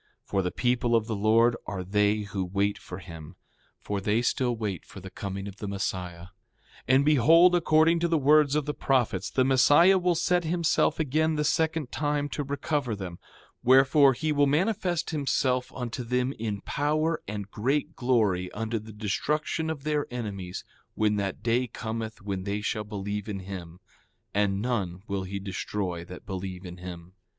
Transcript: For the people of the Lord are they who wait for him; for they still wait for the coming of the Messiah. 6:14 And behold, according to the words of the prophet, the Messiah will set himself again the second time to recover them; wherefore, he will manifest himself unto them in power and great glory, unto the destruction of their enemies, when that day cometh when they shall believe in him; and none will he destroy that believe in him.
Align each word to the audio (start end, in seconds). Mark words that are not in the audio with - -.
For 0.23 0.41
the 0.41 0.49
people 0.49 0.95
of 0.95 1.05
the 1.05 1.15
Lord 1.15 1.55
are 1.67 1.83
they 1.83 2.21
who 2.21 2.43
wait 2.43 2.79
for 2.79 2.97
him; 2.97 3.35
for 3.77 4.01
they 4.01 4.23
still 4.23 4.55
wait 4.55 4.83
for 4.83 4.99
the 4.99 5.11
coming 5.11 5.47
of 5.47 5.57
the 5.57 5.67
Messiah. 5.67 6.29
6:14 6.87 6.87
And 6.87 7.05
behold, 7.05 7.53
according 7.53 7.99
to 7.99 8.07
the 8.07 8.17
words 8.17 8.55
of 8.55 8.65
the 8.65 8.73
prophet, 8.73 9.29
the 9.35 9.45
Messiah 9.45 9.99
will 9.99 10.15
set 10.15 10.43
himself 10.43 10.99
again 10.99 11.35
the 11.35 11.43
second 11.43 11.91
time 11.91 12.29
to 12.29 12.41
recover 12.43 12.95
them; 12.95 13.19
wherefore, 13.63 14.13
he 14.13 14.31
will 14.31 14.47
manifest 14.47 15.11
himself 15.11 15.71
unto 15.71 16.03
them 16.03 16.33
in 16.33 16.61
power 16.61 17.21
and 17.27 17.51
great 17.51 17.95
glory, 17.95 18.51
unto 18.53 18.79
the 18.79 18.93
destruction 18.93 19.69
of 19.69 19.83
their 19.83 20.07
enemies, 20.09 20.65
when 20.95 21.17
that 21.17 21.43
day 21.43 21.67
cometh 21.67 22.23
when 22.23 22.43
they 22.43 22.59
shall 22.61 22.83
believe 22.83 23.29
in 23.29 23.41
him; 23.41 23.79
and 24.33 24.63
none 24.63 25.03
will 25.07 25.25
he 25.25 25.37
destroy 25.37 26.03
that 26.03 26.25
believe 26.25 26.65
in 26.65 26.77
him. 26.77 27.13